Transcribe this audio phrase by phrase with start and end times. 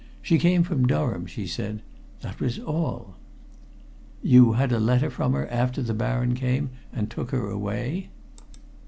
[0.23, 1.83] She came from Durham, she said
[2.21, 3.17] that was all."
[4.23, 8.09] "You had a letter from her after the Baron came and took her away?"